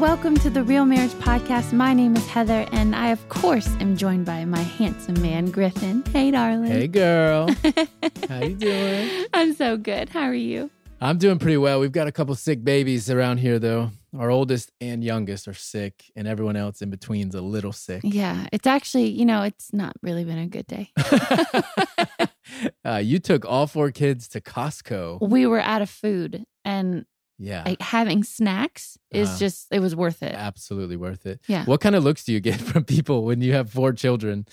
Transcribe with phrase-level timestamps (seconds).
[0.00, 1.74] and welcome to the Real Marriage Podcast.
[1.74, 6.02] My name is Heather, and I, of course, am joined by my handsome man, Griffin.
[6.10, 6.70] Hey, darling.
[6.70, 7.54] Hey, girl.
[8.28, 9.26] How you doing?
[9.34, 10.08] I'm so good.
[10.08, 10.70] How are you?
[11.02, 11.80] I'm doing pretty well.
[11.80, 13.90] We've got a couple sick babies around here, though.
[14.16, 18.00] Our oldest and youngest are sick, and everyone else in between's a little sick.
[18.02, 20.92] Yeah, it's actually, you know, it's not really been a good day.
[22.86, 25.20] uh, you took all four kids to Costco.
[25.20, 27.04] we were out of food, and
[27.42, 29.38] Yeah, like having snacks is Uh-huh.
[29.38, 30.34] just, it was worth it.
[30.34, 31.40] absolutely worth it.
[31.48, 31.64] Yeah.
[31.64, 34.44] What kind of looks do you get from people when you have four children,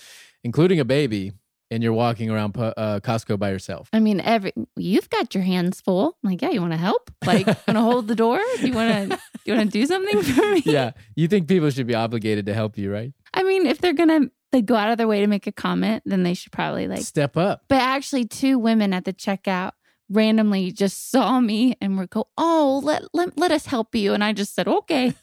[0.42, 1.32] including a baby,
[1.70, 3.90] and you're walking around uh, Costco by yourself?
[3.92, 6.16] I mean, every you've got your hands full.
[6.24, 7.10] I'm like, yeah, you want to help?
[7.26, 8.40] Like, want to hold the door?
[8.62, 9.18] You want to?
[9.44, 10.62] You want to do something for me?
[10.66, 13.12] yeah, you think people should be obligated to help you, right?
[13.34, 16.02] I mean, if they're gonna they go out of their way to make a comment,
[16.06, 17.02] then they should probably like.
[17.02, 17.64] Step up.
[17.68, 19.72] But actually, two women at the checkout
[20.10, 24.22] randomly just saw me and were go, "Oh, let let, let us help you," and
[24.24, 25.14] I just said, "Okay."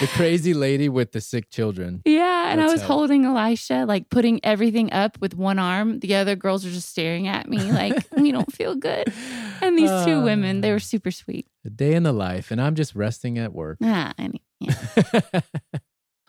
[0.00, 2.00] The crazy lady with the sick children.
[2.06, 2.92] yeah, and I was help.
[2.92, 5.98] holding Elisha, like putting everything up with one arm.
[5.98, 9.12] The other girls are just staring at me like, "We don't feel good."
[9.60, 10.74] And these two women, they Ah.
[10.74, 11.48] were super sweet.
[11.66, 13.78] A day in the life, and I'm just resting at work.
[13.82, 14.74] Ah, any, yeah.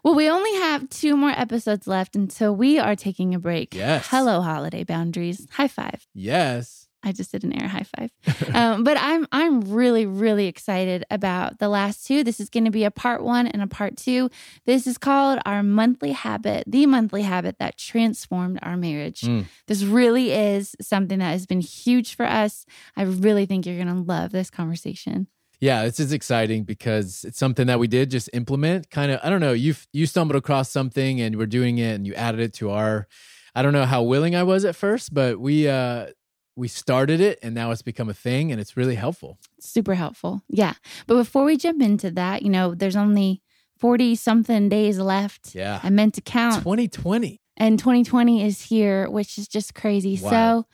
[0.03, 3.75] Well, we only have two more episodes left until we are taking a break.
[3.75, 4.07] Yes.
[4.09, 5.47] Hello, holiday boundaries.
[5.51, 6.07] High five.
[6.15, 6.87] yes.
[7.03, 8.11] I just did an air high five.
[8.53, 12.23] um, but I'm I'm really really excited about the last two.
[12.23, 14.29] This is going to be a part one and a part two.
[14.65, 19.21] This is called our monthly habit, the monthly habit that transformed our marriage.
[19.21, 19.45] Mm.
[19.67, 22.65] This really is something that has been huge for us.
[22.95, 25.27] I really think you're going to love this conversation.
[25.59, 28.89] Yeah, this is exciting because it's something that we did just implement.
[28.89, 29.53] Kind of, I don't know.
[29.53, 33.07] You you stumbled across something and we're doing it, and you added it to our.
[33.53, 36.07] I don't know how willing I was at first, but we uh
[36.55, 39.37] we started it, and now it's become a thing, and it's really helpful.
[39.59, 40.41] super helpful.
[40.49, 40.73] Yeah.
[41.07, 43.41] But before we jump into that, you know, there's only
[43.79, 45.55] 40 something days left.
[45.55, 46.55] Yeah, I meant to count.
[46.55, 47.39] 2020.
[47.57, 50.19] And 2020 is here, which is just crazy.
[50.21, 50.29] Wow.
[50.29, 50.65] So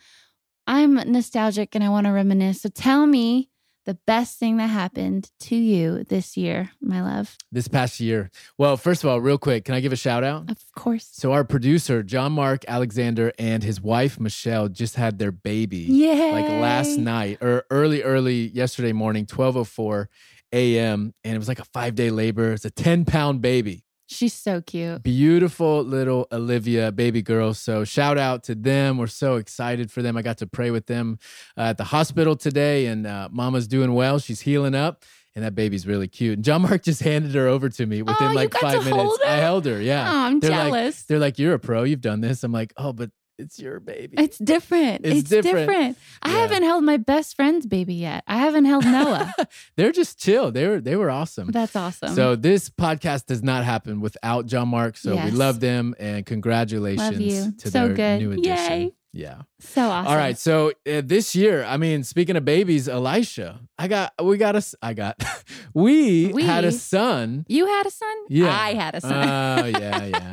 [0.66, 2.62] I'm nostalgic and I want to reminisce.
[2.62, 3.50] So tell me
[3.88, 7.38] the best thing that happened to you this year, my love.
[7.50, 8.30] This past year.
[8.58, 10.50] Well, first of all, real quick, can I give a shout out?
[10.50, 11.08] Of course.
[11.10, 15.86] So our producer John Mark Alexander and his wife Michelle just had their baby.
[15.88, 16.32] Yeah.
[16.34, 20.10] like last night or early, early yesterday morning, 1204
[20.52, 21.14] a.m.
[21.24, 22.52] And it was like a five day labor.
[22.52, 23.86] It's a 10 pound baby.
[24.10, 25.02] She's so cute.
[25.02, 27.52] Beautiful little Olivia baby girl.
[27.54, 28.96] So shout out to them.
[28.98, 30.16] We're so excited for them.
[30.16, 31.18] I got to pray with them
[31.56, 34.18] uh, at the hospital today, and uh, Mama's doing well.
[34.18, 35.04] She's healing up.
[35.36, 36.34] And that baby's really cute.
[36.38, 39.18] And John Mark just handed her over to me within Oh, like five minutes.
[39.24, 39.80] I held her.
[39.80, 40.10] Yeah.
[40.10, 41.02] Oh, I'm They're like- jealous.
[41.04, 41.84] They're like, You're a pro.
[41.84, 42.42] You've done this.
[42.42, 44.16] I'm like, Oh, but it's your baby.
[44.18, 45.06] it's different.
[45.06, 45.68] It's It's, different.
[45.68, 45.98] different.
[46.22, 46.38] I Yeah.
[46.40, 48.24] haven't held my best friend's baby yet.
[48.26, 49.32] I haven't held Noah.
[49.76, 50.50] They're just chill.
[50.50, 51.50] They were they were awesome.
[51.52, 52.14] That's awesome.
[52.14, 54.96] So this podcast does not happen without John Mark.
[54.96, 58.18] So we love them and congratulations to So their good.
[58.20, 58.80] new addition.
[58.82, 58.92] Yay.
[59.12, 59.42] Yeah.
[59.58, 60.06] so awesome.
[60.06, 60.36] All right.
[60.38, 64.62] So uh, this year, I mean, speaking of babies, Elisha, I got we got a
[64.82, 65.16] I got
[65.74, 66.42] we, We?
[66.44, 67.44] had a son.
[67.48, 68.16] You had a son?
[68.28, 68.52] Yeah.
[68.52, 69.28] I had a son.
[69.28, 70.32] Oh yeah, yeah.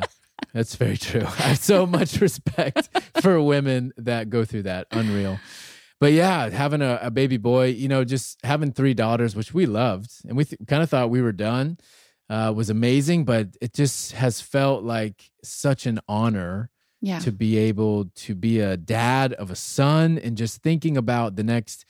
[0.56, 1.26] That's very true.
[1.26, 2.88] I have so much respect
[3.20, 4.86] for women that go through that.
[4.90, 5.38] Unreal.
[6.00, 9.66] But yeah, having a, a baby boy, you know, just having three daughters, which we
[9.66, 11.76] loved, and we th- kind of thought we were done,
[12.30, 13.26] uh, was amazing.
[13.26, 16.70] But it just has felt like such an honor
[17.02, 17.18] yeah.
[17.18, 21.44] to be able to be a dad of a son and just thinking about the
[21.44, 21.84] next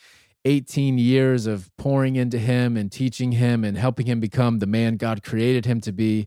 [0.44, 4.96] 18 years of pouring into him and teaching him and helping him become the man
[4.96, 6.26] God created him to be.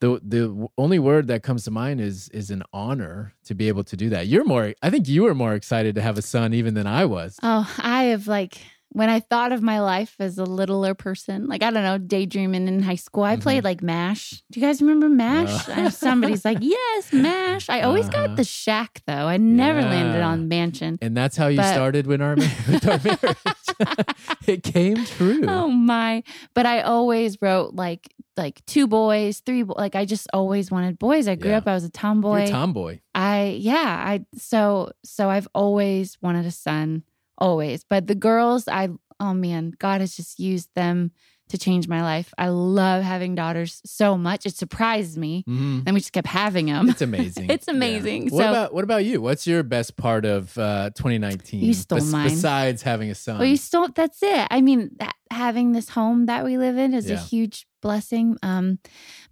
[0.00, 3.84] The the only word that comes to mind is is an honor to be able
[3.84, 4.26] to do that.
[4.28, 7.04] You're more I think you were more excited to have a son even than I
[7.04, 7.38] was.
[7.42, 8.58] Oh, I have like
[8.90, 12.68] when I thought of my life as a littler person, like I don't know, daydreaming
[12.68, 14.42] in high school, I played like MASH.
[14.50, 15.50] Do you guys remember MASH?
[15.50, 15.70] Mm-hmm.
[15.70, 15.82] Uh.
[15.84, 17.68] And somebody's like, yes, MASH.
[17.68, 18.28] I always Uh-huh.
[18.28, 19.26] got the shack though.
[19.28, 20.28] I never landed Yeah.
[20.28, 20.98] on mansion.
[21.02, 23.36] And that's how you But- started when our, with our marriage.
[24.46, 25.44] it came true.
[25.46, 26.22] Oh my!
[26.54, 30.98] But I always wrote like like two boys, three bo- like I just always wanted
[30.98, 31.28] boys.
[31.28, 31.58] I grew Yeah.
[31.58, 31.68] up.
[31.68, 32.44] I was a You're tomboy.
[32.44, 33.00] a tomboy.
[33.14, 37.02] I yeah, I so so I've always wanted a son,
[37.38, 37.84] always.
[37.84, 38.88] But the girls, I
[39.20, 41.12] oh man, God has just used them
[41.48, 42.34] to change my life.
[42.36, 44.44] I love having daughters so much.
[44.44, 45.44] It surprised me.
[45.48, 45.82] Mhm.
[45.86, 46.90] And we just kept having them.
[46.90, 47.50] It's amazing.
[47.54, 48.28] It's amazing.
[48.28, 49.22] What So- about what about you?
[49.22, 51.60] What's your best part of uh, 2019?
[51.64, 52.28] You stole mine.
[52.28, 53.38] Besides having a son.
[53.38, 54.46] Well, you still that's it.
[54.50, 58.36] I mean, that, having this home that we live in is a huge blessing.
[58.42, 58.78] Um,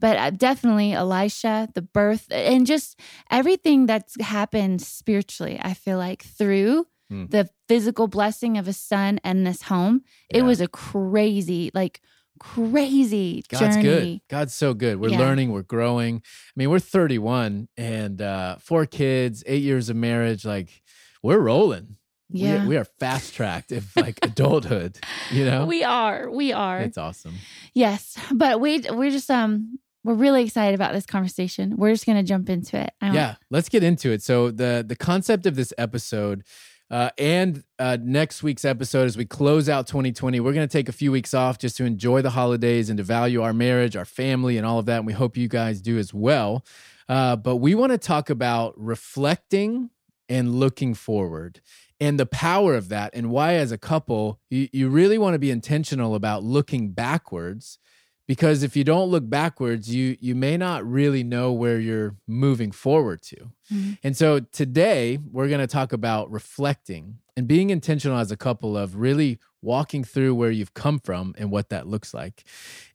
[0.00, 2.98] but uh, definitely Elisha, the birth, and just
[3.30, 5.58] everything that's happened spiritually.
[5.60, 7.26] I feel like through Hmm.
[7.26, 12.00] the physical blessing of a son and this home, it was a crazy, like
[12.40, 13.82] crazy God's journey.
[13.82, 14.20] good.
[14.28, 14.98] God's so good.
[15.00, 15.18] We're Yeah.
[15.20, 16.16] learning, we're growing.
[16.16, 20.44] I mean, we're 31 and uh, four kids, eight years of marriage.
[20.44, 20.82] Like,
[21.22, 21.96] we're rolling.
[22.30, 22.66] We- Yeah.
[22.66, 24.98] We, are fast tracked if like adulthood,
[25.30, 25.64] you know?
[25.66, 26.28] We are.
[26.30, 26.80] We are.
[26.80, 27.34] It's awesome.
[27.74, 28.18] Yes.
[28.32, 31.76] But we we're just um we're really excited about this conversation.
[31.76, 32.90] We're just gonna jump into it.
[33.00, 34.22] I Yeah, let's get into it.
[34.22, 36.42] So the the concept of this episode
[36.90, 40.88] uh, and uh, next week's episode, as we close out 2020, we're going to take
[40.88, 44.04] a few weeks off just to enjoy the holidays and to value our marriage, our
[44.04, 44.98] family, and all of that.
[44.98, 46.64] And we hope you guys do as well.
[47.08, 49.90] Uh, but we want to talk about reflecting
[50.28, 51.60] and looking forward
[52.00, 55.38] and the power of that and why as a couple you, you really want to
[55.38, 57.78] be intentional about looking backwards
[58.26, 62.72] because if you don't look backwards you you may not really know where you're moving
[62.72, 63.36] forward to.
[63.72, 63.98] Mhm.
[64.02, 68.76] and so today we're going to talk about reflecting and being intentional as a couple
[68.76, 72.44] of really walking through where you've come from and what that looks like.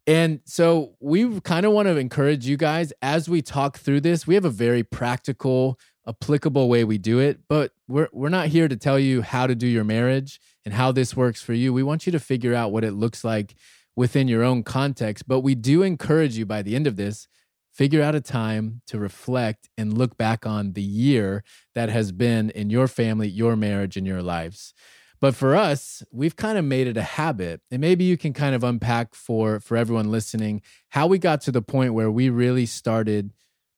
[0.07, 4.25] And so we kind of want to encourage you guys as we talk through this
[4.25, 8.67] we have a very practical applicable way we do it but we're we're not here
[8.67, 11.73] to tell you how to do your marriage and how this works for you.
[11.73, 13.53] We want you to figure out what it looks like
[14.01, 17.27] within your own context but we do encourage you by the end of this
[17.71, 21.43] figure out a time to reflect and look back on the year
[21.73, 24.73] that has been in your family your marriage and your lives.
[25.19, 28.55] But for us we've kind of made it a habit and maybe you can kind
[28.55, 32.65] of unpack for for everyone listening how we got to the point where we really
[32.65, 33.31] started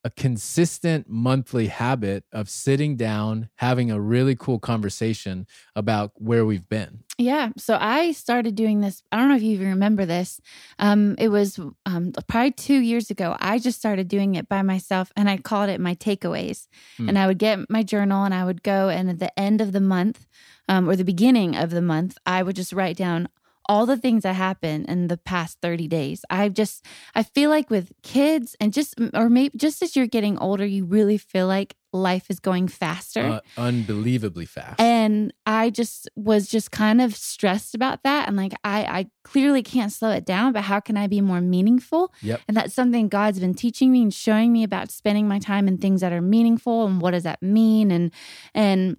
[0.04, 6.68] a consistent monthly habit of sitting down having a really cool conversation about where we've
[6.68, 7.50] been Yeah.
[7.58, 9.04] So I started doing this.
[9.12, 10.42] I don't know if you even remember this.
[10.80, 13.38] Um, it was um, probably two years ago.
[13.40, 16.68] I just started doing it by myself and I called it my takeaways.
[16.98, 17.10] Hmm.
[17.10, 19.74] And I would get my journal and I would go, and at the end of
[19.74, 20.26] the month
[20.68, 23.30] um, or the beginning of the month, I would just write down
[23.68, 26.26] all the things that happened in the past 30 days.
[26.30, 30.38] I just, I feel like with kids and just, or maybe just as you're getting
[30.38, 33.22] older, you really feel like life is going faster.
[33.22, 38.28] uh, unbelievably fast And I just was just kind of stressed about that.
[38.28, 41.40] And like, I, I clearly can't slow it down, but how can I be more
[41.42, 42.12] meaningful?
[42.22, 42.42] Yep.
[42.48, 45.78] And that's something God's been teaching me and showing me about spending my time in
[45.78, 47.92] things that are meaningful and what does that mean?
[47.92, 48.12] And,
[48.54, 48.98] and,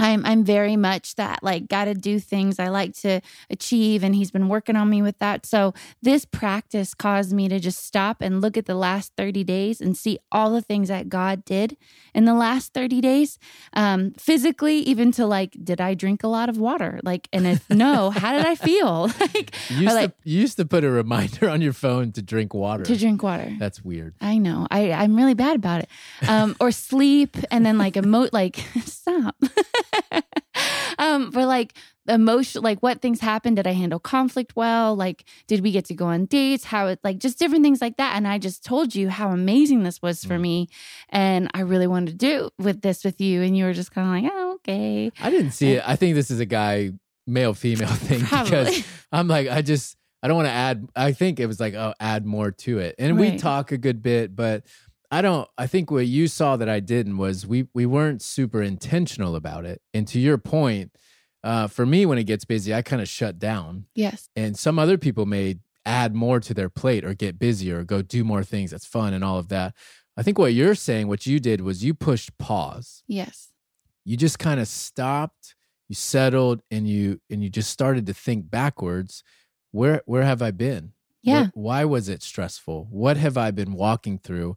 [0.00, 3.20] I'm I'm very much that like got to do things I like to
[3.50, 5.44] achieve and he's been working on me with that.
[5.46, 9.80] So this practice caused me to just stop and look at the last 30 days
[9.80, 11.76] and see all the things that God did
[12.14, 13.38] in the last 30 days.
[13.74, 16.98] Um physically even to like did I drink a lot of water?
[17.04, 19.10] Like and if no, how did I feel?
[19.20, 22.22] like You used, like- to, you used to put a reminder on your phone to
[22.22, 22.84] drink water.
[22.84, 23.52] to drink water.
[23.58, 24.14] That's weird.
[24.20, 24.66] I know.
[24.70, 25.88] I I'm really bad about it.
[26.28, 29.36] Um, or sleep and then like emote like stop.
[31.50, 31.74] Like
[32.08, 33.56] emotion, like what things happened?
[33.56, 34.96] Did I handle conflict well?
[34.96, 36.64] Like, did we get to go on dates?
[36.64, 38.16] How it like just different things like that.
[38.16, 40.40] And I just told you how amazing this was for Mm.
[40.40, 40.68] me,
[41.10, 44.08] and I really wanted to do with this with you, and you were just kind
[44.08, 45.82] of like, oh, okay, I didn't see it.
[45.86, 46.92] I think this is a guy
[47.26, 48.82] male female thing because.
[49.12, 50.88] I'm like I just I don't want to add.
[50.94, 54.02] I think it was like oh add more to it, and we talk a good
[54.02, 54.64] bit, but
[55.10, 55.48] I don't.
[55.58, 59.64] I think what you saw that I didn't was we we weren't super intentional about
[59.64, 59.82] it.
[59.92, 60.92] And to your point,
[61.42, 64.78] uh, for me when it gets busy, I kind of shut down, yes, and some
[64.78, 68.44] other people may add more to their plate or get busier or go do more
[68.44, 69.74] things that's fun and all of that.
[70.16, 73.02] I think what you're saying, what you did was you pushed pause.
[73.06, 73.52] Yes,
[74.04, 75.54] you just kind of stopped
[75.90, 79.24] you settled and you and you just started to think backwards.
[79.72, 80.92] Where where have i been?
[81.20, 82.86] Yeah, why was it stressful?
[82.90, 84.56] What have i been walking through?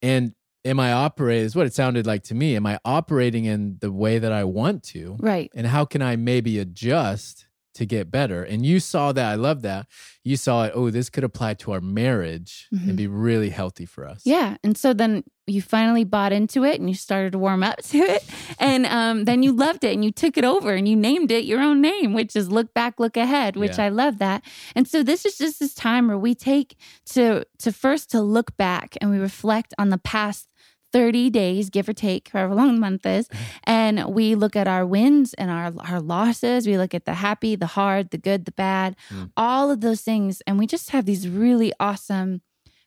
[0.00, 3.76] And am i operating is what it sounded like to me am i operating in
[3.80, 8.10] the way that i want to right, and how can i maybe adjust to get
[8.10, 9.86] better and you saw that i love that
[10.24, 12.88] you saw it oh this could apply to our marriage Mhm.
[12.88, 14.56] and be really healthy for us Yeah.
[14.64, 17.98] And so then you finally bought into it and you started to warm up to
[17.98, 18.22] it.
[18.58, 21.44] And um, then you loved it and you took it over and you named it
[21.44, 23.86] your own name, which is Look Back, Look Ahead, which Yeah.
[23.86, 24.44] I love that.
[24.76, 26.76] And so this is just this time where we take
[27.14, 30.46] to to first to look back and we reflect on the past
[30.92, 33.28] 30 days, give or take, however long the month is.
[33.64, 36.66] And we look at our wins and our, our losses.
[36.66, 39.30] We look at the happy, the hard, the good, the bad, Mm.
[39.36, 40.42] all of those things.
[40.46, 42.40] And we just have these really awesome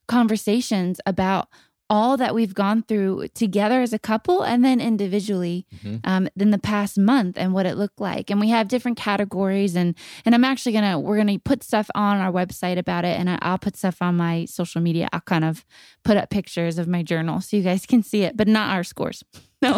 [0.07, 1.47] conversations about
[1.89, 5.99] all that we've gone through together as a couple and then individually Mhm.
[6.05, 8.29] um, in the past month and what it looked like.
[8.31, 9.93] And we have different categories and
[10.25, 13.39] and i'm actually gonna we're gonna put stuff on our website about it and I-
[13.41, 15.07] i'll put stuff on my social media.
[15.13, 15.65] I'll kind of
[16.03, 18.83] put up pictures of my journal so you guys can see it but not our
[18.83, 19.23] scores
[19.63, 19.73] no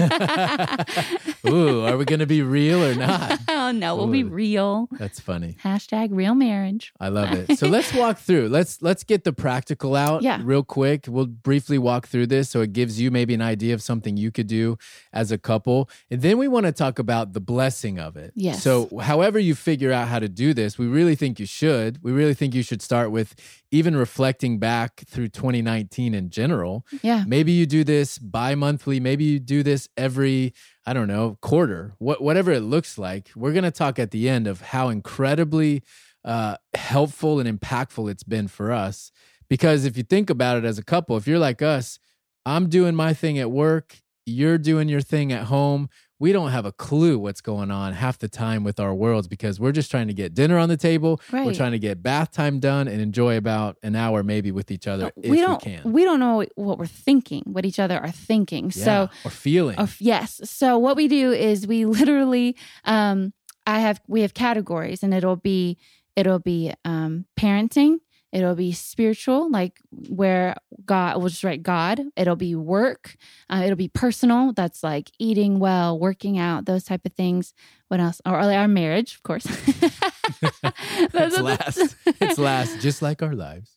[1.47, 3.39] Ooh, are we going to be real or not?
[3.49, 4.87] oh no, we'll be real.
[4.93, 5.57] That's funny.
[5.63, 6.91] Hashtag real marriage.
[6.99, 7.45] I love it.
[7.65, 8.49] So let's walk through.
[8.49, 10.41] Let's let's get the practical out Yeah.
[10.43, 11.05] real quick.
[11.07, 14.29] We'll briefly walk through this so it gives you maybe an idea of something you
[14.31, 14.77] could do
[15.13, 15.89] as a couple.
[16.11, 18.33] And then we want to talk about the blessing of it.
[18.35, 18.61] Yes.
[18.63, 22.03] So however you figure out how to do this, we really think you should.
[22.03, 23.35] We really think you should start with
[23.71, 26.85] even reflecting back through 2019 in general.
[27.01, 27.23] Yeah.
[27.27, 30.53] Maybe you do this bi-monthly, maybe you do this every
[30.85, 33.31] I don't know, quarter, what, whatever it looks like.
[33.35, 35.81] We're going to talk at the end of how incredibly
[36.23, 39.11] uh, helpful and impactful it's been for us.
[39.49, 41.97] Because if you think about it as a couple, if you're like us,
[42.45, 45.89] I'm doing my thing at work, you're doing your thing at home.
[46.17, 49.59] We don't have a clue what's going on half the time with our worlds because
[49.59, 51.19] we're just trying to get dinner on the table.
[51.31, 54.87] We're trying to get bath time done and enjoy about an hour maybe with each
[54.87, 55.91] other if we don't we can.
[55.91, 58.71] we don't know what we're thinking, what each other are thinking.
[58.75, 59.75] Yeah, So or feeling.
[59.77, 60.39] Of yes.
[60.45, 62.55] So what we do is we literally
[62.85, 63.33] um
[63.67, 65.77] I have we have categories and it'll be
[66.15, 67.97] it'll be um parenting,
[68.31, 69.79] it'll be spiritual like
[70.09, 70.55] where
[70.85, 73.15] God we'll just write God, it'll be work,
[73.49, 77.53] uh, it'll be personal that's like eating well, working out, those type of things.
[77.87, 78.21] What else?
[78.25, 79.45] Or, or our marriage, of course.
[79.67, 81.95] it's Those are the- last.
[82.21, 83.71] It's last, just like our lives.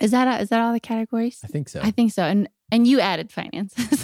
[0.00, 1.40] Is that is that all the categories?
[1.44, 1.80] I think so.
[1.82, 2.24] I think so.
[2.24, 4.03] And and you added finances.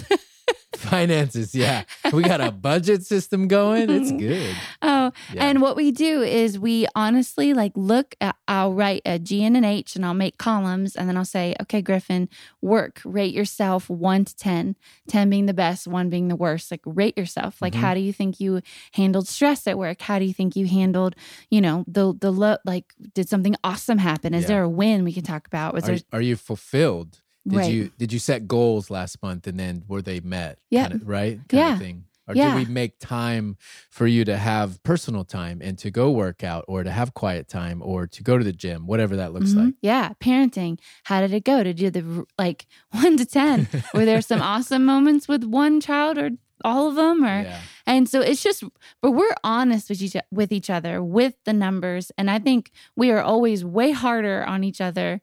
[0.91, 1.83] Finances, yeah.
[2.11, 3.89] We got a budget system going.
[3.89, 4.55] It's good.
[4.81, 5.45] oh, Yeah.
[5.45, 9.55] And what we do is we honestly like look at, I'll write a G and
[9.55, 12.27] an H and I'll make columns and then I'll say, okay, Griffin,
[12.61, 14.75] work, rate yourself one to 10,
[15.07, 16.69] 10 being the best, one being the worst.
[16.71, 17.61] Like rate yourself.
[17.61, 17.77] Like, Mhm.
[17.79, 20.01] how do you think you handled stress at work?
[20.01, 21.15] How do you think you handled,
[21.49, 24.33] you know, the, the, lo- like, did something awesome happen?
[24.33, 24.47] Is Yeah.
[24.49, 25.73] there a win we can talk about?
[25.73, 27.21] Was Are, there, are you fulfilled?
[27.47, 27.71] Did Right.
[27.73, 30.59] you did you set goals last month and then were they met?
[30.69, 30.87] Yeah.
[30.89, 31.37] Kinda- right?
[31.49, 31.73] Kind Yeah.
[31.73, 32.05] of thing.
[32.27, 32.55] Or Yeah.
[32.55, 33.57] did we make time
[33.89, 37.47] for you to have personal time and to go work out or to have quiet
[37.49, 39.65] time or to go to the gym, whatever that looks Mhm.
[39.65, 39.73] like?
[39.81, 40.79] Yeah, parenting.
[41.05, 41.63] How did it go?
[41.63, 43.67] Did you do the like one to ten?
[43.93, 46.29] Were there some awesome moments with one child or
[46.63, 47.23] all of them?
[47.25, 47.59] Or Yeah.
[47.87, 48.63] and so it's just,
[49.01, 53.09] but we're honest with each with each other with the numbers, and I think we
[53.09, 55.21] are always way harder on each other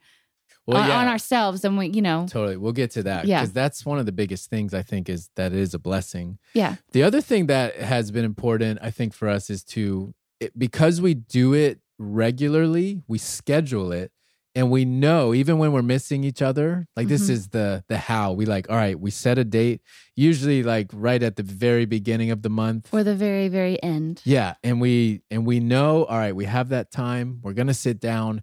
[0.75, 0.98] Well, on, yeah.
[1.00, 2.26] on ourselves and we, you know.
[2.30, 2.56] Totally.
[2.56, 3.25] We'll get to that.
[3.25, 3.40] Yeah.
[3.40, 6.38] Because that's one of the biggest things I think is that it is a blessing.
[6.54, 10.56] Yeah, The other thing that has been important, I think, for us is to, it,
[10.58, 14.12] because we do it regularly, we schedule it.
[14.54, 17.30] And we know even when we're missing each other, like this Mhm.
[17.30, 18.32] is the the how.
[18.32, 19.82] We like, all right, we set a date,
[20.16, 22.88] usually like right at the very beginning of the month.
[22.92, 24.20] or the very very end.
[24.25, 27.38] Yeah, and we and we know, all right, we have that time.
[27.42, 28.42] We're gonna sit down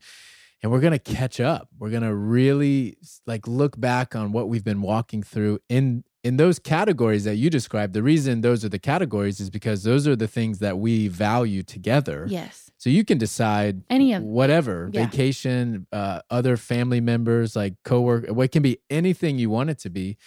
[0.66, 1.70] and we're gonna catch up.
[1.78, 6.58] We're gonna really like look back on what we've been walking through in in those
[6.58, 7.94] categories that you described.
[7.94, 11.62] The reason those are the categories is because those are the things that we value
[11.62, 12.26] together.
[12.28, 15.06] Yes, So you can decide Any of- whatever Yeah.
[15.06, 18.34] vacation, uh, other family members, like coworker.
[18.34, 20.18] What can be anything you want it to be.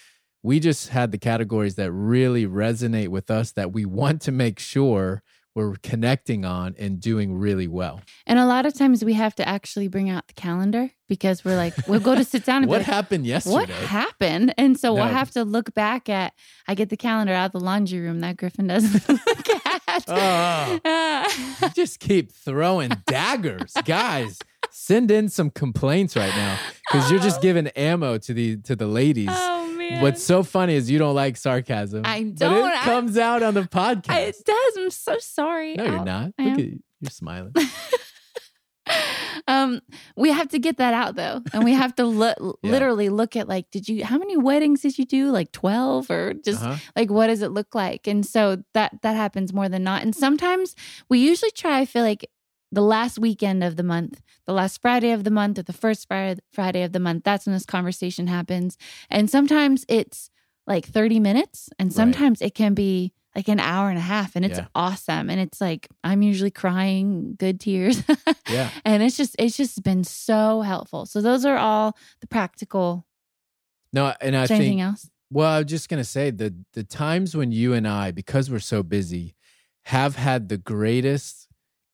[0.45, 4.61] We just had the categories that really resonate with us that we want to make
[4.61, 5.25] sure
[5.55, 8.01] we're connecting on and doing really well.
[8.27, 11.57] and a lot of times we have to actually bring out the calendar because we're
[11.57, 13.55] like, we'll go to sit down and What like, happened yesterday?
[13.55, 14.55] what happened?
[14.59, 16.35] And so we'll have to look back at.
[16.69, 20.05] I get the calendar out of the laundry room that Griffin doesn't look at.
[20.07, 21.57] Oh.
[21.63, 24.39] You just keep throwing daggers, guys.
[24.71, 26.59] Send in some complaints right now
[26.91, 27.43] because you're just oh.
[27.43, 29.31] giving ammo to the to the ladies.
[29.33, 29.58] oh
[30.01, 32.03] What's so funny is you don't like sarcasm.
[32.05, 32.63] I But don't.
[32.63, 34.11] But it I- comes out on the podcast.
[34.11, 34.77] I- it does.
[34.77, 35.75] I'm so sorry.
[35.75, 36.33] no, you're not.
[36.39, 36.59] I Look am.
[36.59, 36.79] at you.
[37.01, 37.53] You're smiling.
[39.47, 39.81] um,
[40.17, 42.71] we have to get that out though, and we have to look Yeah.
[42.71, 44.05] literally look at like, did you?
[44.05, 45.31] How many weddings did you do?
[45.31, 46.77] Like twelve, or just Uh-huh.
[46.97, 48.07] like what does it look like?
[48.07, 50.03] And so that that happens more than not.
[50.03, 50.75] And sometimes
[51.09, 51.79] we usually try.
[51.81, 52.29] I feel like
[52.71, 56.07] the last weekend of the month, the last Friday of the month, or the first
[56.09, 57.25] Friday Friday of the month.
[57.25, 58.77] That's when this conversation happens.
[59.11, 60.31] And sometimes it's
[60.67, 61.95] like thirty minutes, and Right.
[61.97, 64.67] sometimes it can be like an hour and a half, and it's Yeah.
[64.75, 65.31] awesome.
[65.31, 68.03] And it's like I'm usually crying good tears.
[68.49, 68.71] Yeah.
[68.85, 71.07] and it's just it's just been so helpful.
[71.07, 73.07] So those are all the practical.
[73.93, 75.09] No, and I think anything else?
[75.31, 78.59] Well, I was just gonna say the the times when you and I, because we're
[78.61, 79.35] so busy,
[79.87, 81.48] have had the greatest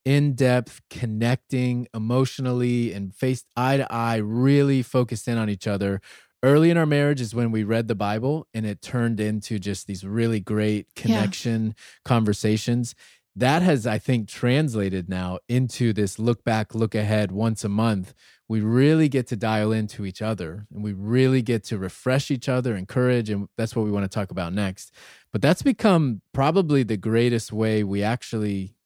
[0.04, 6.00] in-depth connecting emotionally and faced eye to eye, really focused in on each other.
[6.42, 9.86] Early in our marriage is when we read the Bible and it turned into just
[9.86, 12.94] these really great connection conversations.
[13.34, 18.14] That has, I think, translated now into this look back, look ahead once a month
[18.48, 22.48] we really get to dial into each other and we really get to refresh each
[22.48, 24.92] other, encourage, and that's what we want to talk about next.
[25.32, 28.76] But that's become probably the greatest way we actually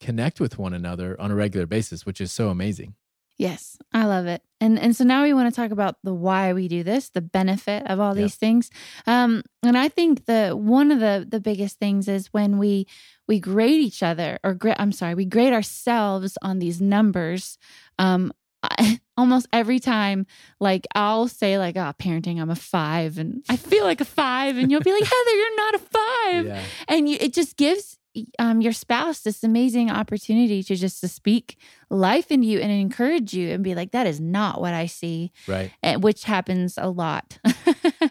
[0.00, 2.94] connect with one another on a regular basis, which is so amazing.
[3.36, 4.42] Yes, I love it.
[4.60, 7.20] And and so now we want to talk about the why we do this, the
[7.20, 8.68] benefit of all these things.
[9.06, 12.88] Um, and I think the one of the the biggest things is when we
[13.28, 17.58] we grade each other, or gra- I'm sorry, we grade ourselves on these numbers.
[18.00, 18.32] Um,
[18.64, 20.26] I, almost every time,
[20.58, 24.56] like I'll say like, "Oh, parenting, I'm a five, and I feel like a five,
[24.56, 26.62] and you'll be like, "Heather, you're not a five Yeah.
[26.88, 27.97] and you, it just gives
[28.38, 31.56] um, your spouse this amazing opportunity to just to speak
[31.90, 35.30] life into you and encourage you and be like that is not what i see
[35.46, 35.70] Right.
[35.82, 37.38] eh, which happens a lot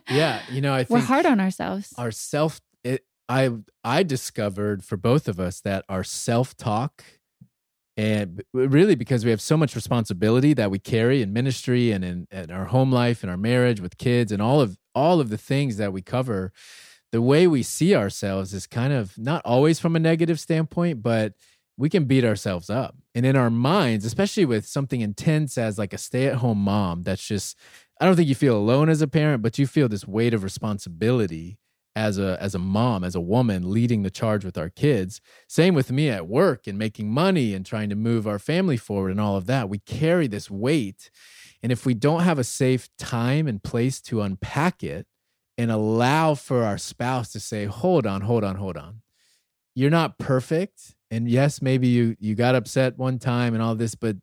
[0.10, 0.42] Yeah.
[0.52, 3.50] You know, I think we're hard on ourselves our self it i
[3.84, 7.04] i discovered for both of us that our self-talk
[7.96, 12.28] and really because we have so much responsibility that we carry in ministry and in,
[12.32, 15.38] in our home life and our marriage with kids and all of all of the
[15.38, 16.52] things that we cover
[17.12, 21.34] the way we see ourselves is kind of not always from a negative standpoint but
[21.78, 25.94] we can beat ourselves up and in our minds especially with something intense as like
[25.94, 27.58] a stay-at-home mom that's just
[28.00, 30.44] I don't think you feel alone as a parent, but you feel this weight of
[30.44, 31.58] responsibility
[31.96, 35.20] as a as a mom, as a woman leading the charge with our kids.
[35.48, 39.12] Same with me at work and making money and trying to move our family forward
[39.12, 39.68] and all of that.
[39.70, 41.10] We carry this weight.
[41.64, 45.08] And if we don't have a safe time and place to unpack it
[45.58, 49.02] and allow for our spouse to say, "Hold on, hold on, hold on.
[49.76, 53.96] You're not perfect." And yes, maybe you you got upset one time and all this,
[53.96, 54.18] but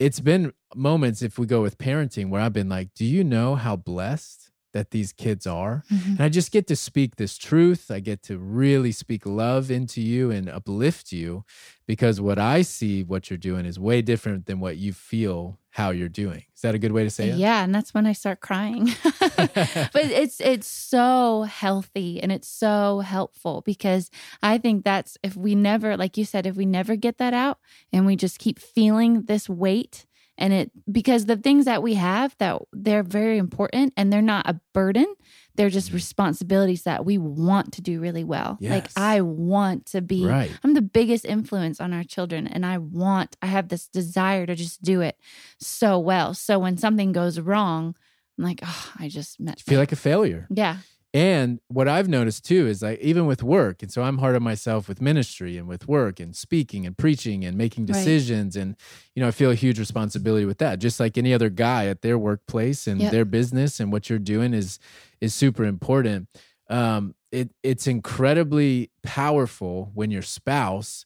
[0.00, 3.56] it's been moments if we go with parenting where I've been like, do you know
[3.56, 5.84] how blessed that these kids are?
[5.90, 6.06] Mhm.
[6.12, 7.90] And I just get to speak this truth.
[7.90, 11.44] I get to really speak love into you and uplift you
[11.86, 15.90] because what I see what you're doing is way different than what you feel how
[15.90, 16.44] you're doing.
[16.54, 17.38] Is that a good way to say it?
[17.38, 18.90] yeah and that's when i start crying
[19.36, 24.10] but it's it's so healthy and it's so helpful because
[24.42, 27.58] i think that's if we never like you said if we never get that out
[27.92, 30.06] and we just keep feeling this weight
[30.42, 34.44] and it because the things that we have that they're very important and they're not
[34.48, 35.08] a burden
[35.56, 35.94] they're just Mhm.
[35.94, 40.50] responsibilities that we want to do really well like i want to be Right.
[40.64, 44.54] I'm the biggest influence on our children, and I want, I have this desire to
[44.54, 45.16] just do it
[45.58, 46.34] so well.
[46.34, 47.94] So when something goes wrong,
[48.38, 49.56] I'm like, oh, I just met.
[49.66, 50.46] You feel like a failure.
[50.62, 50.76] yeah,
[51.14, 54.42] And what I've noticed too is like even with work, and so I'm hard on
[54.42, 57.86] myself with ministry and with work and speaking and preaching and making Right.
[57.86, 58.56] decisions.
[58.56, 58.76] And,
[59.14, 60.78] you know, I feel a huge responsibility with that.
[60.78, 63.10] Just like any other guy at their workplace and Yep.
[63.10, 64.78] their business and what you're doing is
[65.20, 66.28] is super important.
[66.70, 71.04] Um, it it's incredibly powerful when your spouse,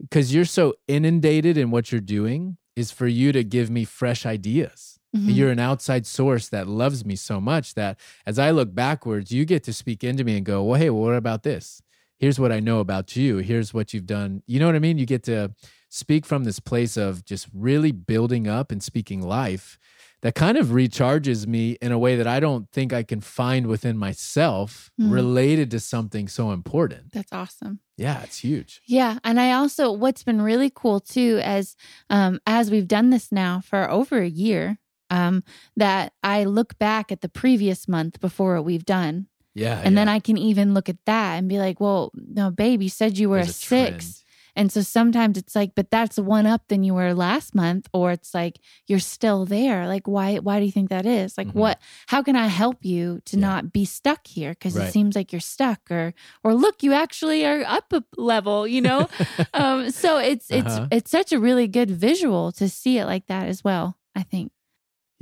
[0.00, 4.26] because you're so inundated in what you're doing, is for you to give me fresh
[4.26, 4.93] ideas.
[5.14, 5.34] Mhm.
[5.34, 9.44] You're an outside source that loves me so much that as I look backwards, you
[9.44, 11.80] get to speak into me and go, well, hey, well, what about this?
[12.18, 13.38] Here's what I know about you.
[13.38, 14.42] Here's what you've done.
[14.46, 14.98] You know what I mean?
[14.98, 15.54] You get to
[15.88, 19.78] speak from this place of just really building up and speaking life
[20.22, 23.66] that kind of recharges me in a way that I don't think I can find
[23.66, 25.12] within myself Mm.
[25.12, 27.12] related to something so important.
[27.12, 27.80] that's awesome.
[27.98, 28.80] Yeah, it's huge.
[28.86, 31.76] Yeah, and I also what's been really cool too, as
[32.10, 34.78] um, as we've done this now for over a year,
[35.10, 35.42] um,
[35.76, 39.80] that I look back at the previous month before what we've done, Yeah.
[39.84, 42.88] and then I can even look at that and be like, well, no, babe, you
[42.88, 44.20] said you were a six.
[44.56, 48.12] And so sometimes it's like, but that's one up than you were last month, or
[48.12, 49.88] it's like you're still there.
[49.88, 50.36] Like, why?
[50.36, 51.36] Why do you think that is?
[51.36, 51.54] Like, Mhm.
[51.54, 51.80] what?
[52.06, 53.40] How can I help you to Yeah.
[53.48, 54.50] not be stuck here?
[54.52, 54.86] Because Right.
[54.86, 56.14] it seems like you're stuck, or
[56.44, 58.64] or look, you actually are up a level.
[58.68, 59.08] You know.
[59.54, 59.90] um.
[59.90, 60.86] So it's it's Uh-huh.
[60.92, 63.98] it's such a really good visual to see it like that as well.
[64.14, 64.52] I think.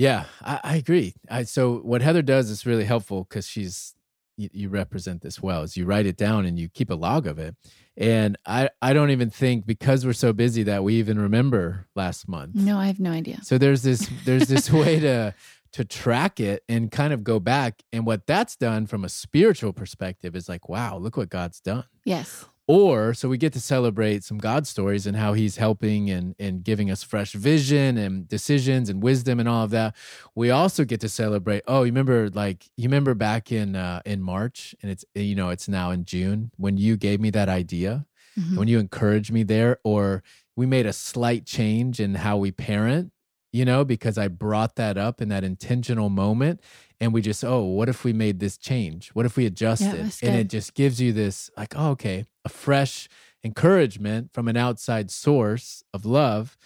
[0.03, 1.15] Yeah, I, I agree.
[1.31, 3.95] I, so what Heather does is really helpful because she's
[4.37, 5.63] you, you represent this well.
[5.63, 7.55] Is you write it down and you keep a log of it.
[7.97, 12.29] And I I don't even think because we're so busy that we even remember last
[12.29, 12.57] month.
[12.57, 13.39] No, I have no idea.
[13.45, 15.35] So there's this there's this way to
[15.75, 17.85] to track it and kind of go back.
[17.93, 21.85] And what that's done from a spiritual perspective is like, wow, look what God's done.
[22.05, 22.47] Yes.
[22.69, 26.63] Or so we get to celebrate some God stories and how he's helping and, and
[26.63, 29.97] giving us fresh vision and decisions and wisdom and all of that.
[30.37, 31.65] We also get to celebrate.
[31.67, 35.51] Oh, you remember like you remember back in uh, in March and it's you know
[35.51, 38.07] it's now in June when you gave me that idea
[38.39, 38.57] Mhm.
[38.57, 40.23] when you encouraged me there or
[40.57, 43.13] we made a slight change in how we parent
[43.53, 46.59] you know because i brought that up in that intentional moment
[47.03, 49.09] and we just oh what if we made this change?
[49.11, 52.49] What if we adjusted that's and it just gives you this like oh okay a
[52.49, 53.09] fresh
[53.45, 56.57] encouragement from an outside source of love.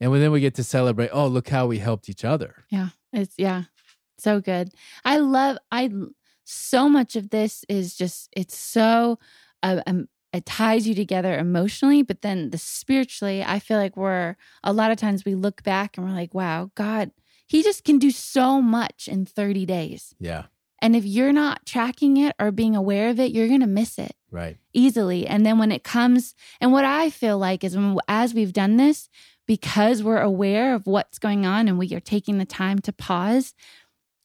[0.00, 2.64] And then we get to celebrate oh look how we helped each other.
[2.70, 3.64] Yeah, it's yeah,
[4.18, 4.70] so good.
[5.04, 5.90] I love I
[6.44, 9.18] so much of this is just it's so
[9.62, 14.36] uh, um, it ties you together emotionally, but then the spiritually, I feel like we're
[14.64, 17.10] a lot of times we look back and we're like, wow, God,
[17.46, 20.14] He just can do so much in 30 days.
[20.18, 20.44] Yeah.
[20.80, 23.98] And if you're not tracking it or being aware of it, you're going to miss
[23.98, 24.56] it Right.
[24.72, 25.26] easily.
[25.26, 28.78] And then when it comes, and what I feel like is when, as we've done
[28.78, 29.08] this,
[29.46, 33.54] because we're aware of what's going on and we are taking the time to pause,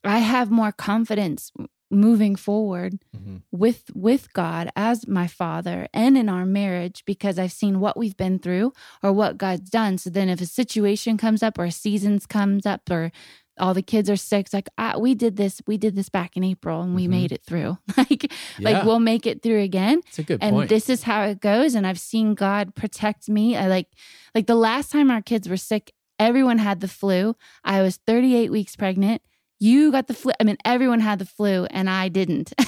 [0.03, 1.51] I have more confidence
[1.89, 3.41] moving forward Mhm.
[3.51, 8.17] with with God as my father and in our marriage because I've seen what we've
[8.17, 9.97] been through or what God's done.
[9.97, 13.11] So then if a situation comes up or a seasons comes up or
[13.59, 16.35] all the kids are sick, it's like ah, we did this, we did this back
[16.37, 17.09] in April and we Mhm.
[17.09, 17.77] made it through.
[17.97, 18.69] like Yeah.
[18.69, 20.69] like we'll make it through again It's a good and point.
[20.69, 23.87] this is how it goes and i've seen god protect me i like
[24.35, 28.51] like the last time our kids were sick everyone had the flu i was 38
[28.51, 29.21] weeks pregnant
[29.59, 32.53] you got the flu i mean everyone had the flu and i didn't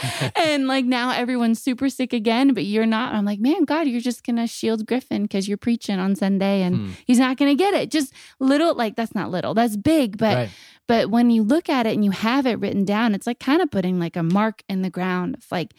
[0.36, 4.00] and like now everyone's super sick again but you're not i'm like man god you're
[4.00, 6.90] just gonna shield griffin because you're preaching on sunday and Hmm.
[7.06, 10.48] he's not gonna get it just little like that's not little that's big but right.
[10.88, 13.62] but when you look at it and you have it written down, it's like kind
[13.62, 15.36] of putting like a mark in the ground.
[15.38, 15.72] It's like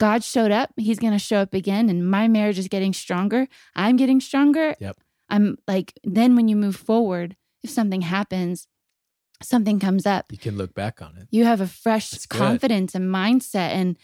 [0.00, 3.46] God showed up, he's going to show up again and my marriage is getting stronger.
[3.74, 4.74] I'm getting stronger.
[4.80, 4.96] Yep.
[5.28, 8.66] I'm like then when you move forward, if something happens,
[9.42, 11.28] something comes up, You can look back on it.
[11.30, 12.38] you have a fresh That's good.
[12.38, 13.96] confidence and mindset and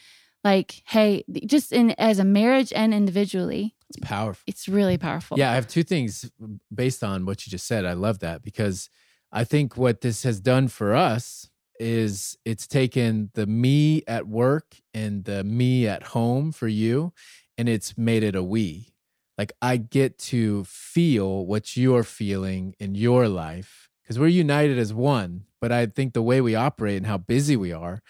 [0.42, 4.42] like hey, just in as a marriage and individually, It's powerful.
[4.46, 5.38] it's really powerful.
[5.38, 6.30] Yeah, I have two things
[6.74, 7.84] based on what you just said.
[7.84, 8.90] I love that because
[9.32, 11.48] I think what this has done for us
[11.80, 17.12] is it's taken the me at work and the me at home for you
[17.58, 18.94] and it's made it a we.
[19.36, 24.92] Like I get to feel what you're feeling in your life because we're united as
[24.92, 25.44] one.
[25.60, 28.02] But I think the way we operate and how busy we are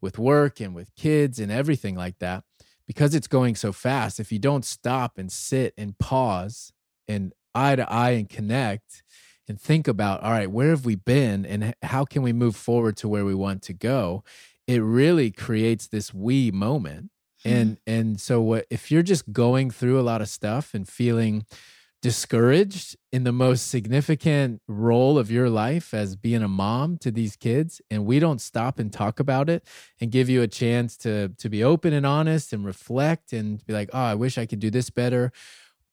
[0.00, 2.44] with work and with kids and everything like that,
[2.86, 6.72] because it's going so fast, if you don't stop and sit and pause
[7.06, 9.02] and eye to eye and connect
[9.46, 12.96] and think about, all right, where have we been and how can we move forward
[12.96, 14.24] to where we want to go?
[14.66, 17.10] It really creates this we moment.
[17.42, 17.48] Hmm.
[17.48, 21.44] And and so what if you're just going through a lot of stuff and feeling
[22.02, 27.36] discouraged in the most significant role of your life as being a mom to these
[27.36, 29.64] kids and we don't stop and talk about it
[30.00, 33.72] and give you a chance to to be open and honest and reflect and be
[33.72, 35.30] like oh I wish I could do this better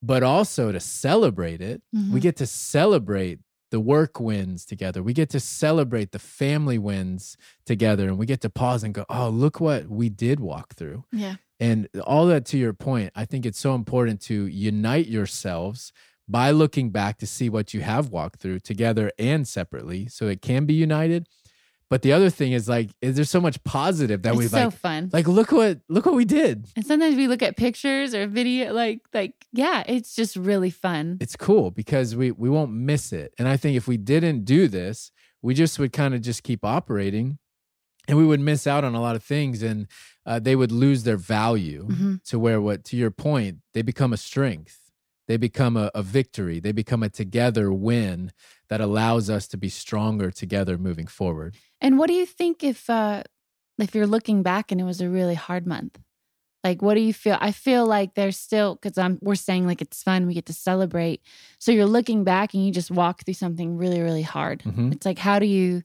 [0.02, 2.22] but also to celebrate it we Mhm.
[2.22, 3.38] get to celebrate
[3.70, 8.40] the work wins together we get to celebrate the family wins together and we get
[8.40, 11.36] to pause and go oh look what we did walk through yeah.
[11.58, 15.92] and all that to your point, I think it's so important to unite yourselves
[16.28, 20.42] by looking back to see what you have walked through together and separately so it
[20.42, 21.26] can be united.
[21.90, 24.64] But the other thing is like, is there so much positive that It's we've so
[24.66, 25.10] like, fun.
[25.12, 26.66] like, look what, look what we did.
[26.76, 31.18] And sometimes we look at pictures or video, like, like, yeah, it's just really fun.
[31.20, 33.34] It's cool because we, we won't miss it.
[33.38, 35.10] And I think if we didn't do this,
[35.42, 37.38] we just would kind of just keep operating
[38.06, 39.86] and we would miss out on a lot of things and
[40.26, 41.88] uh, they would lose their value.
[41.88, 42.22] Mhm.
[42.24, 44.79] to where what to your point they become a strength
[45.30, 48.32] they become a, a victory they become a together win
[48.70, 52.80] that allows us to be stronger together moving forward And what do you think if,
[52.90, 53.22] uh,
[53.78, 55.94] if you're looking back and it was a really hard month?
[56.66, 57.38] Like, what do you feel?
[57.48, 60.52] I feel like there's still because I'm we're saying like it's fun, we get to
[60.70, 61.18] celebrate.
[61.58, 64.58] So you're looking back and you just walk through something really, really hard.
[64.64, 64.92] Mhm.
[64.92, 65.82] It's like, how do you,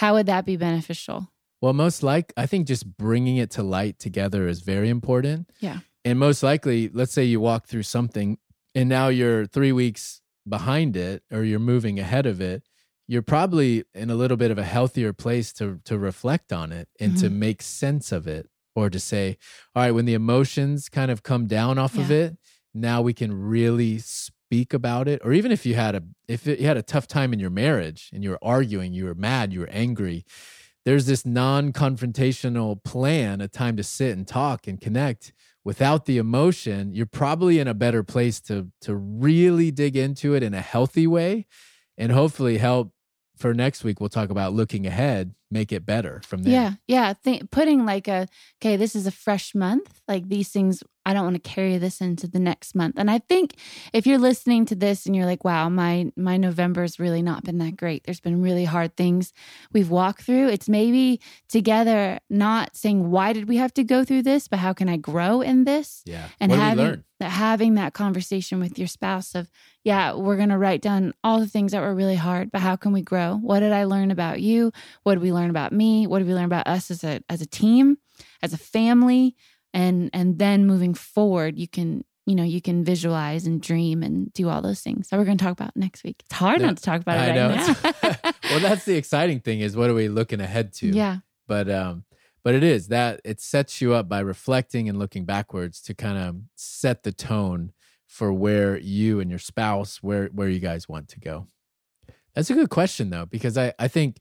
[0.00, 1.18] how would that be beneficial?
[1.64, 5.78] well most like i think just bringing it to light together is very important Yeah.
[6.04, 8.38] and most likely let's say you walk through something
[8.74, 12.62] and now you're three weeks behind it or you're moving ahead of it
[13.08, 16.88] you're probably in a little bit of a healthier place to to reflect on it
[16.98, 17.38] and to mm-hmm.
[17.38, 19.36] make sense of it or to say
[19.74, 22.36] all right when the emotions kind of come down off of it
[22.74, 26.58] now we can really speak about it or even if you had a if it,
[26.58, 29.52] you had a tough time in your marriage and you were arguing you were mad
[29.52, 30.24] you were angry
[30.84, 35.32] there's this non-confrontational plan a time to sit and talk and connect
[35.64, 40.42] without the emotion you're probably in a better place to to really dig into it
[40.42, 41.46] in a healthy way
[41.96, 42.92] and hopefully help
[43.36, 46.72] for next week we'll talk about looking ahead make it better from there Yeah.
[46.86, 47.14] Yeah.
[47.24, 48.26] Th- putting like a,
[48.60, 50.00] okay, this is a fresh month.
[50.08, 52.94] Like these things, I don't want to carry this into the next month.
[52.96, 53.54] And I think
[53.92, 57.58] if you're listening to this and you're like, wow, my, my November's really not been
[57.58, 58.04] that great.
[58.04, 59.32] There's been really hard things
[59.72, 60.48] we've walked through.
[60.48, 64.72] It's maybe together, not saying, why did we have to go through this, but how
[64.72, 66.02] can I grow in this?
[66.06, 69.48] yeah and what having having that conversation with your spouse of
[69.84, 72.76] yeah we're going to write down all the things that were really hard but how
[72.76, 76.06] can we grow what did i learn about you what did we learn about me
[76.06, 77.96] what did we learn about us as a as a team
[78.42, 79.34] as a family
[79.74, 84.32] and and then moving forward you can you know you can visualize and dream and
[84.32, 86.66] do all those things that we're going to talk about next week it's hard Yeah,
[86.68, 88.12] not to talk about it I right know.
[88.22, 90.86] now well, that's the exciting thing is what are we looking ahead to?
[90.88, 92.04] yeah But um,
[92.44, 96.18] but it is that it sets you up by reflecting and looking backwards to kind
[96.18, 97.72] of set the tone
[98.06, 101.46] for where you and your spouse where where you guys want to go.
[102.34, 104.18] That's a good question though, because I I think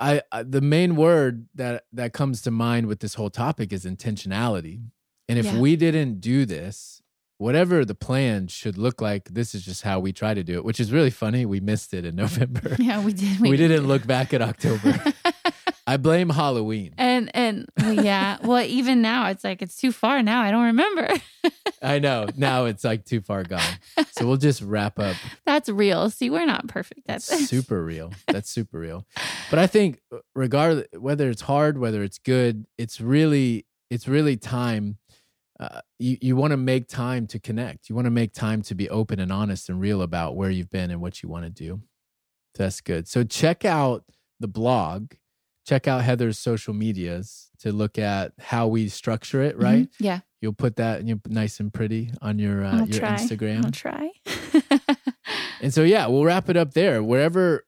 [0.00, 3.84] I, I the main word that that comes to mind with this whole topic is
[3.84, 4.80] intentionality.
[5.28, 5.58] And if Yeah.
[5.58, 7.02] we didn't do this,
[7.38, 10.64] whatever the plan should look like, this is just how we try to do it,
[10.64, 11.44] which is really funny.
[11.46, 12.76] We missed it in November.
[12.78, 15.02] yeah we did we didn't look back at October.
[15.88, 16.94] I blame Halloween.
[16.98, 21.08] and and yeah well even now it's like it's too far now i don't remember
[21.80, 22.26] I know.
[22.36, 23.62] Now it's like too far gone.
[24.10, 25.14] So we'll just wrap up.
[25.46, 28.12] that's real see we're not perfect at this super real.
[28.26, 29.06] That's super real.
[29.48, 34.36] But I think uh, regardless whether it's hard, whether it's good, it's really it's really
[34.36, 34.98] time
[35.60, 37.88] uh, you you want to make time to connect.
[37.88, 40.70] You want to make time to be open and honest and real about where you've
[40.70, 41.80] been and what you want to do.
[42.56, 43.06] That's good.
[43.06, 44.04] So check out
[44.40, 45.12] the blog.
[45.68, 49.84] Check out Heather's social medias to look at how we structure it, right?
[49.86, 49.94] Mhm.
[50.00, 53.16] yeah You'll put that you nice and pretty on your uh, I'll your try.
[53.16, 53.64] Instagram.
[53.64, 54.10] i'll try
[55.60, 57.02] And so yeah, we'll wrap it up there.
[57.02, 57.64] Wherever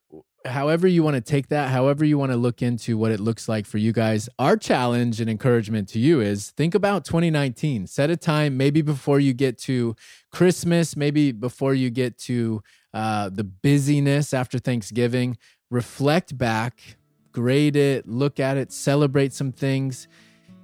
[0.47, 3.49] however you want to take that, however you want to look into what it looks
[3.49, 4.29] like for you guys.
[4.39, 7.87] Our challenge and encouragement to you is think about 2019.
[7.89, 9.95] Set a time maybe before you get to
[10.33, 12.63] Christmas, maybe before you get to
[12.95, 15.37] uh, the busyness after Thanksgiving.
[15.71, 16.97] Reflect back,
[17.33, 20.09] grade it, look at it, celebrate some things.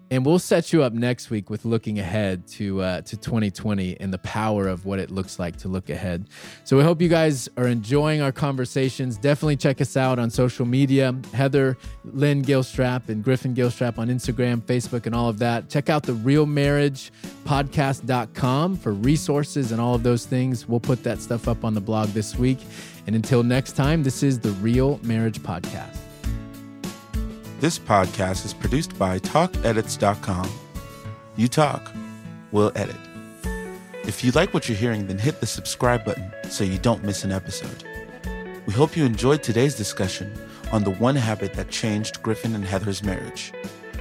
[0.08, 4.12] And we'll set you up next week with looking ahead to uh, to 2020 and
[4.12, 6.28] the power of what it looks like to look ahead.
[6.62, 9.16] So we hope you guys are enjoying our conversations.
[9.18, 11.12] Definitely check us out on social media.
[11.34, 15.68] Heather Lynn Gilstrap and Griffin Gilstrap on Instagram, Facebook, and all of that.
[15.68, 17.10] Check out the Real Marriage
[17.44, 20.68] Podcast.com for resources and all of those things.
[20.68, 22.58] We'll put that stuff up on the blog this week.
[23.08, 26.05] And until next time, this is the Real Marriage Podcast.
[27.58, 30.50] This podcast is produced by TalkEdits.com.
[31.36, 31.90] You talk,
[32.52, 32.96] we'll edit.
[34.04, 37.24] If you like what you're hearing, then hit the subscribe button so you don't miss
[37.24, 37.82] an episode.
[38.66, 40.34] We hope you enjoyed today's discussion
[40.70, 43.52] on the one habit that changed Griffin and Heather's marriage.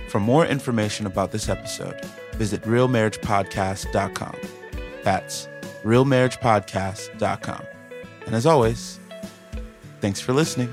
[0.10, 4.36] For more information about this episode, visit realmarriagepodcast.com.
[5.04, 5.48] That's
[5.84, 7.66] realmarriagepodcast.com.
[8.26, 9.00] And as always,
[10.02, 10.72] thanks for listening.